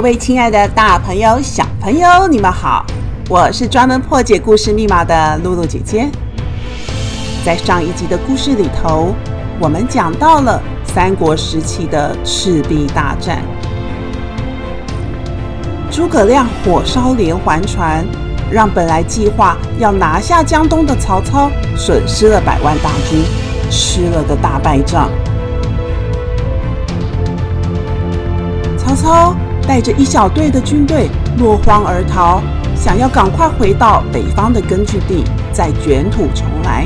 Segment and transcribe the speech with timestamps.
[0.00, 2.86] 各位亲爱的大朋友、小朋友，你们好！
[3.28, 6.08] 我是专门破解故事密码的露露姐姐。
[7.44, 9.14] 在上一集的故事里头，
[9.60, 13.42] 我们讲到了三国时期的赤壁大战。
[15.90, 18.02] 诸葛亮火烧连环船，
[18.50, 23.22] 让本来计划要拿下江东的曹操损失了百万大军，
[23.70, 25.10] 吃了个大败仗。
[28.78, 29.36] 曹操。
[29.70, 32.42] 带着一小队的军队落荒而逃，
[32.74, 35.22] 想要赶快回到北方的根据地，
[35.52, 36.84] 再卷土重来。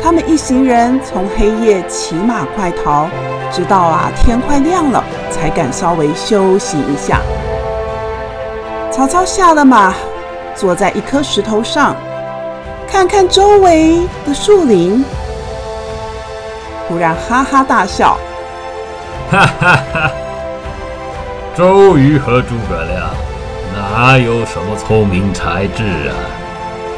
[0.00, 3.08] 他们一行人从黑夜骑马快逃，
[3.50, 5.02] 直到啊天快亮了，
[5.32, 7.20] 才敢稍微休息一下。
[8.92, 9.92] 曹操下了马，
[10.54, 11.96] 坐在一颗石头上，
[12.86, 15.04] 看看周围的树林。
[16.86, 18.18] 突然哈哈大笑，
[19.30, 20.10] 哈哈哈！
[21.56, 23.10] 周瑜和诸葛亮
[23.72, 26.14] 哪有什么聪明才智啊？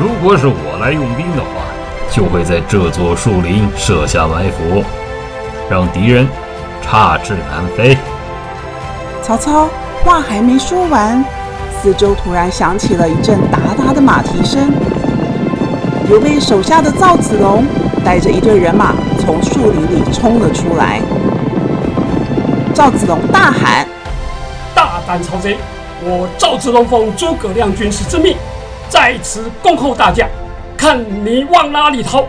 [0.00, 1.62] 如果是我来用兵的话，
[2.10, 4.82] 就会在这座树林设下埋伏，
[5.70, 6.26] 让敌人
[6.82, 7.96] 插翅难飞。
[9.22, 9.68] 曹操
[10.04, 11.24] 话还没说完，
[11.80, 14.72] 四周突然响起了一阵哒哒的马蹄声。
[16.08, 17.64] 刘备手下的赵子龙
[18.04, 18.94] 带着一队人马。
[19.28, 21.02] 从树林里冲了出来，
[22.74, 23.86] 赵子龙大喊
[24.74, 25.58] ：“大胆曹贼！
[26.02, 28.34] 我赵子龙奉诸葛亮军师之命，
[28.88, 30.26] 在此恭候大驾，
[30.78, 32.24] 看你往哪里逃！”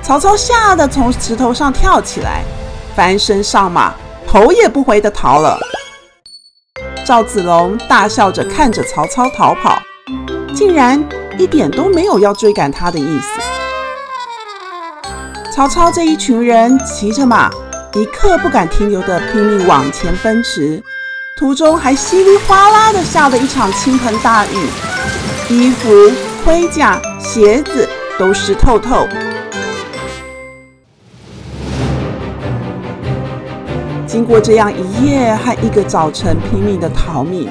[0.00, 2.40] 曹操吓得从石头上跳起来，
[2.96, 3.92] 翻身上马，
[4.26, 5.58] 头也不回地逃了。
[7.04, 9.78] 赵子龙大笑着看着曹操逃跑，
[10.54, 11.04] 竟然
[11.38, 13.53] 一点都没有要追赶他的意思。
[15.54, 17.48] 曹操这一群人骑着马，
[17.94, 20.82] 一刻不敢停留地拼命往前奔驰，
[21.36, 24.68] 途中还稀里哗啦地下了一场倾盆大雨，
[25.48, 26.10] 衣服、
[26.44, 27.88] 盔甲、鞋子
[28.18, 29.06] 都湿透透。
[34.08, 37.48] 经过这样一夜和一个早晨拼命的逃命，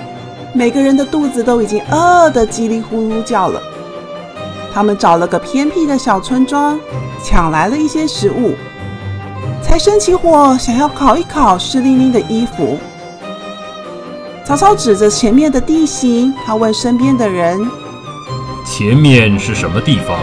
[0.53, 3.61] 每个人的肚子都已经饿得叽里呼噜叫了。
[4.73, 6.79] 他们找了个偏僻的小村庄。
[7.23, 8.53] 抢来了一些食物，
[9.61, 12.77] 才生起火，想要烤一烤湿淋淋的衣服。
[14.43, 17.65] 曹操指着前面的地形，他问身边的人
[18.67, 20.17] ：“前面是什么地方？”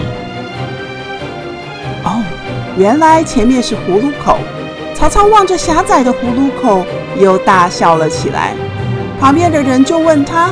[2.04, 2.22] 哦，
[2.76, 4.36] 原来前面是葫芦口。
[4.94, 6.84] 曹操望着狭窄的葫芦口，
[7.18, 8.54] 又大笑了起来。
[9.18, 10.50] 旁边的人就问他：“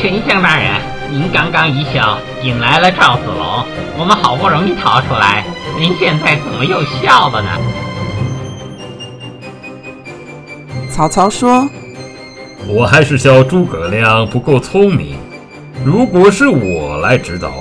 [0.00, 3.64] 丞相大人，您刚刚一笑，引来了赵子龙，
[3.98, 5.44] 我们好不容易逃出来。”
[5.78, 7.50] 您现在怎么又笑了呢？
[10.90, 11.68] 曹操说
[12.66, 15.16] ：“我还是笑诸葛亮不够聪明。
[15.84, 17.52] 如果是我来指导，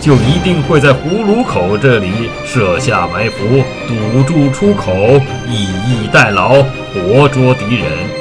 [0.00, 4.92] 就一定会在葫芦口这里设下埋伏，堵住出口，
[5.48, 6.62] 以逸待劳，
[6.92, 8.19] 活捉敌人。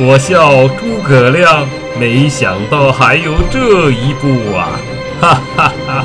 [0.00, 1.66] 我笑诸葛亮，
[1.98, 4.78] 没想到还有这一步啊！
[5.20, 6.04] 哈 哈哈。”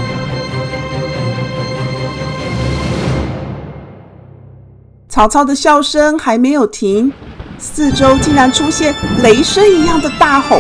[5.07, 7.13] 曹操的笑声还没有停，
[7.59, 10.59] 四周竟然出现雷声一样的大吼，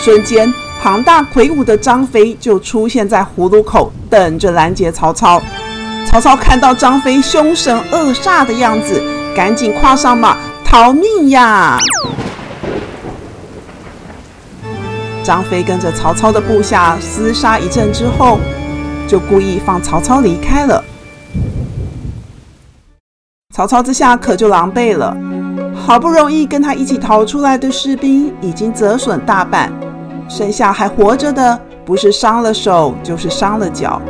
[0.00, 5.42] 瞬间庞大魁梧的张飞就出现在葫芦口，等着拦截曹操。
[6.06, 9.02] 曹操看到张飞凶神恶煞的样子，
[9.34, 11.76] 赶紧跨上马逃命呀！
[15.28, 18.38] 张飞跟着曹操的部下厮杀一阵之后，
[19.06, 20.82] 就故意放曹操离开了。
[23.54, 25.14] 曹操这下可就狼狈了，
[25.74, 29.70] 好不容易跟他一起逃出来的士兵已经折损大半，
[30.30, 34.00] 剩下还活着的不是伤了手就是伤了脚。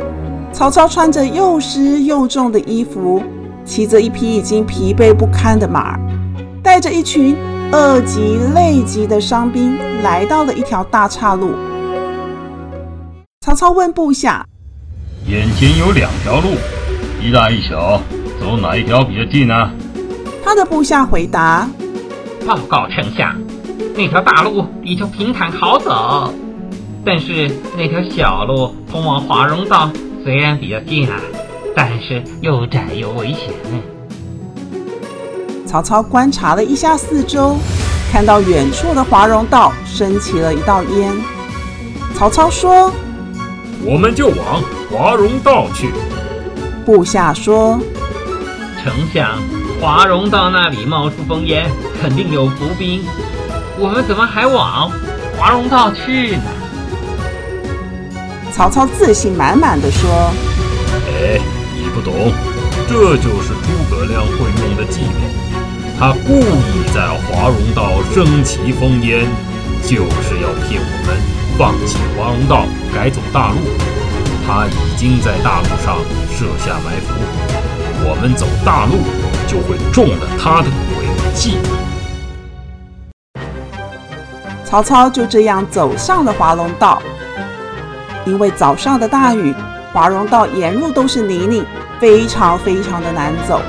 [0.53, 3.21] 曹操穿着又湿又重的衣服，
[3.65, 5.99] 骑着一匹已经疲惫不堪的马，
[6.63, 7.35] 带着一群
[7.71, 11.53] 饿极累级的伤兵，来到了一条大岔路。
[13.41, 14.43] 曹操问部下
[15.29, 16.55] ：“眼前有两条路，
[17.21, 18.01] 一大一小。”
[18.39, 19.69] 走哪一条比较近呢？
[20.43, 21.69] 他的部下回答
[22.47, 23.35] ：“报告丞相，
[23.95, 26.33] 那条大路比较平坦好走，
[27.05, 29.91] 但是那条小路通往华容道，
[30.23, 31.19] 虽然比较近啊，
[31.75, 33.53] 但是又窄又危险。”
[35.69, 37.55] 曹操观察了一下四周，
[38.11, 41.13] 看到远处的华容道升起了一道烟。
[42.15, 42.91] 曹操说
[43.85, 45.91] ：“我们就往华容道去。”
[46.83, 47.79] 部下说
[48.83, 49.37] ：“丞相，
[49.79, 51.69] 华容道那里冒出烽烟，
[52.01, 53.03] 肯定有伏兵。
[53.77, 54.91] 我们怎么还往
[55.37, 56.43] 华容道去呢？”
[58.51, 60.09] 曹操自信满满的说
[61.13, 61.39] ：“哎，
[61.75, 62.33] 你不懂，
[62.89, 65.29] 这就是诸葛亮会用的计谋。
[65.99, 69.27] 他故意在华容道升起烽烟，
[69.83, 71.15] 就是要骗我们
[71.55, 73.57] 放弃华容道，改走大路。
[74.47, 75.99] 他已经在大路上
[76.31, 77.13] 设下埋伏，
[78.09, 78.93] 我们走大路
[79.47, 81.05] 就会中了他的诡
[81.35, 81.59] 计。”
[84.65, 86.99] 曹操就这样走上了华容道。
[88.25, 89.53] 因为早上的大雨，
[89.93, 91.63] 华容道沿路都是泥泞，
[91.99, 93.61] 非常非常的难走。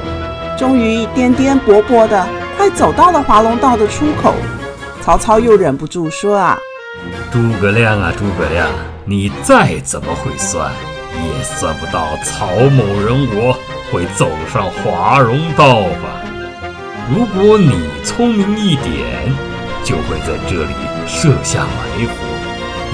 [0.59, 4.35] 终于颠颠簸簸的，快走到了华容道的出口。
[5.01, 6.59] 曹操又忍不住说：“啊，
[7.33, 8.69] 诸葛亮啊，诸葛亮，
[9.05, 10.71] 你再怎么会算，
[11.15, 13.57] 也算不到曹某人我
[13.91, 16.21] 会走上华容道吧？
[17.13, 19.33] 如果你聪明一点，
[19.83, 20.75] 就会在这里
[21.07, 22.15] 设下埋伏。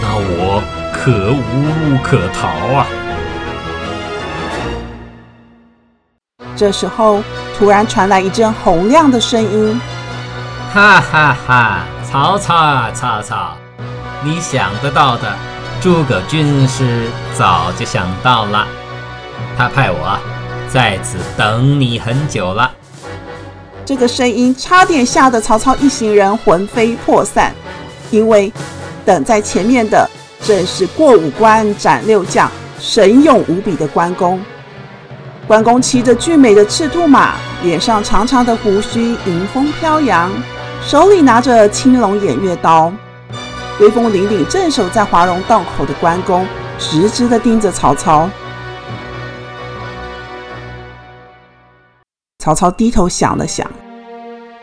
[0.01, 0.63] 那我……”
[0.99, 2.87] 可无路可逃啊！
[6.57, 7.23] 这时候，
[7.59, 9.79] 突然传来一阵洪亮的声音
[10.73, 11.81] ：“哈哈哈！
[12.11, 13.57] 曹操啊，曹操，
[14.25, 15.37] 你想得到的，
[15.83, 18.67] 诸葛军师早就想到了。
[19.59, 20.19] 他派我
[20.69, 22.73] 在此等你很久了。”
[23.85, 27.55] 这个声音差点吓得曹操一行人魂飞魄散，
[28.11, 28.53] 因为
[29.05, 30.09] 等在前面的。
[30.43, 32.49] 正是过五关斩六将、
[32.79, 34.41] 神勇无比的关公。
[35.47, 40.29] 关公骑着俊美的赤兔马，脸上长长的胡须迎风飘扬，
[40.83, 42.93] 手里拿着青龙偃月刀，
[43.79, 46.45] 威风凛凛镇守在华容道口的关公，
[46.81, 48.29] 直直地盯着曹操。
[52.41, 53.71] 曹操低头想了想，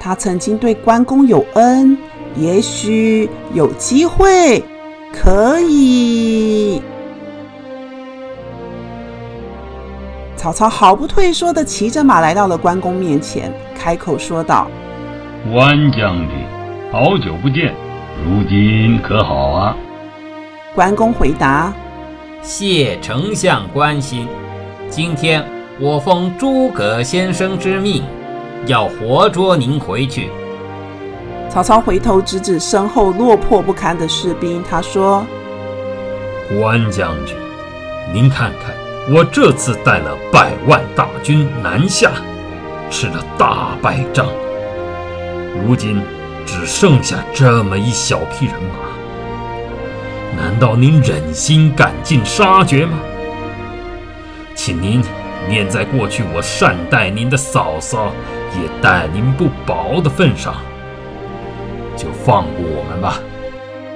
[0.01, 1.97] 他曾经对关公有恩，
[2.35, 4.61] 也许有机会。
[5.13, 6.81] 可以。
[10.43, 13.49] 曹操毫不退缩地骑着马来到了关公面前，
[13.79, 14.67] 开口说道
[15.49, 16.31] ：“关将军，
[16.91, 17.73] 好久不见，
[18.25, 19.77] 如今可好啊？”
[20.75, 21.73] 关公回答
[22.43, 24.27] ：“谢丞相关心。
[24.89, 25.41] 今天
[25.79, 28.03] 我奉诸葛先生之命，
[28.65, 30.29] 要活捉您回去。”
[31.47, 35.25] 曹操回头指指身后落魄不堪的士兵，他说
[36.59, 37.33] ：“关将军，
[38.13, 38.75] 您看看，
[39.09, 42.11] 我这次带了百万大军南下，
[42.89, 44.27] 吃了大败仗，
[45.61, 46.01] 如今
[46.45, 52.97] 只剩下这么一小批人马，难道您忍心赶尽杀绝吗？
[54.55, 55.03] 请您
[55.49, 58.13] 念在过去我善待您的嫂嫂，
[58.53, 60.55] 也待您不薄的份上。”
[61.97, 63.19] 就放过我们吧。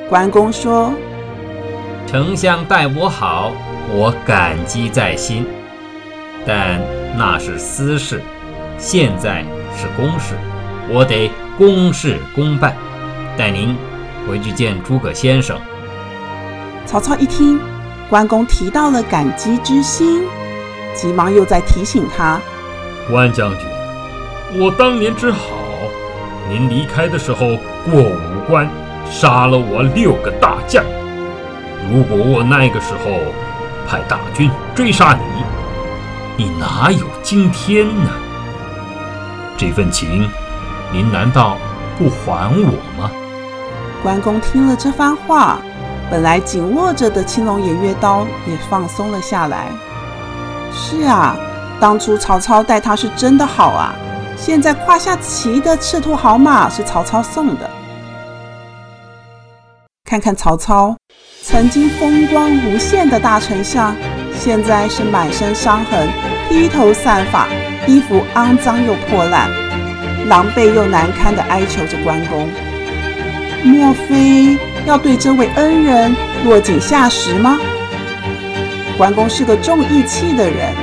[0.09, 0.93] 关公说
[2.05, 3.53] ：“丞相待我好，
[3.89, 5.45] 我感激在心。
[6.45, 6.79] 但
[7.17, 8.21] 那是私事，
[8.77, 9.43] 现在
[9.75, 10.35] 是公事，
[10.89, 12.75] 我得公事公办。
[13.37, 13.75] 带您
[14.27, 15.59] 回去见诸葛先生。”
[16.87, 17.59] 曹操一听
[18.09, 20.23] 关公提到了感激之心，
[20.95, 22.39] 急忙又在提醒他
[23.11, 23.59] ：“关将军，
[24.59, 25.39] 我当年之好。”
[26.49, 28.69] 您离开的时候过五关，
[29.11, 30.81] 杀了我六个大将。
[31.91, 33.19] 如果我那个时候
[33.87, 38.11] 派大军追杀你，你哪有今天呢？
[39.57, 40.29] 这份情，
[40.91, 41.57] 您难道
[41.97, 43.09] 不还我吗？
[44.03, 45.59] 关公听了这番话，
[46.11, 49.69] 本来紧握着的青龙偃月刀也放松了下来。
[50.73, 51.37] 是啊，
[51.79, 53.95] 当初曹操待他是真的好啊。
[54.35, 57.69] 现在胯下骑的赤兔好马是曹操送的。
[60.03, 60.95] 看看曹操，
[61.49, 63.95] 曾经风光无限的大丞相，
[64.37, 66.09] 现在是满身伤痕、
[66.49, 67.47] 披头散发、
[67.87, 69.49] 衣服肮脏又破烂、
[70.27, 72.49] 狼狈又难堪的哀求着关公。
[73.63, 76.13] 莫非要对这位恩人
[76.43, 77.57] 落井下石吗？
[78.97, 80.73] 关公是个重义气的人。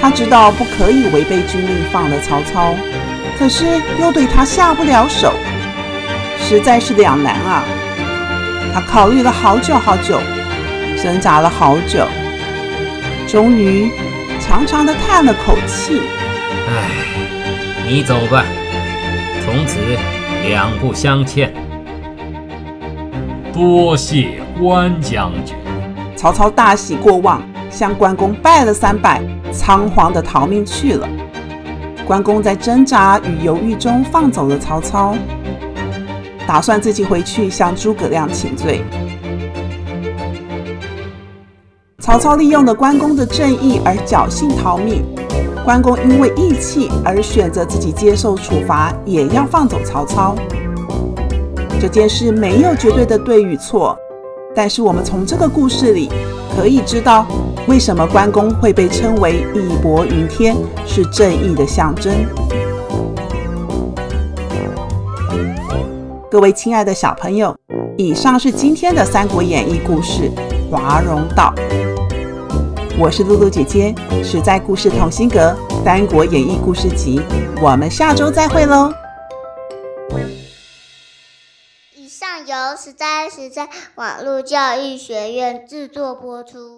[0.00, 2.74] 他知道不可以违背军令放了曹操，
[3.38, 3.66] 可是
[4.00, 5.34] 又对他下不了手，
[6.38, 7.62] 实在是两难啊。
[8.76, 10.20] 他考虑了好久好久，
[11.02, 12.06] 挣扎了好久，
[13.26, 13.90] 终于
[14.38, 16.02] 长长的叹了口气
[16.68, 16.90] ：“唉，
[17.88, 18.44] 你走吧，
[19.42, 19.80] 从此
[20.46, 21.54] 两不相欠。”
[23.50, 25.56] 多谢关将军。
[26.14, 27.40] 曹操大喜过望，
[27.70, 31.08] 向关公拜了三拜，仓皇的逃命去了。
[32.06, 35.16] 关公在挣扎与犹豫中放走了曹操，
[36.46, 38.82] 打算自己回去向诸葛亮请罪。
[41.98, 45.02] 曹操利用了关公的正义而侥幸逃命，
[45.64, 50.36] 关公因为义气而选择自己接受处罚，也要放走曹操。
[51.80, 53.98] 这件事没有绝对的对与错，
[54.54, 56.08] 但是我们从这个故事里
[56.56, 57.26] 可以知道，
[57.66, 62.12] 为什么关公会被称为义薄云天，是正义的象征。
[66.28, 67.56] 各位亲爱的小朋友，
[67.96, 70.28] 以上是今天的《三国演义》故事
[70.70, 71.54] 《华容道》。
[72.98, 77.20] 我是露露姐姐，实在故事同心阁《三国演义》故事集，
[77.62, 78.92] 我们下周再会喽。
[81.94, 86.76] 以上由实在实在网络教育学院制作播出。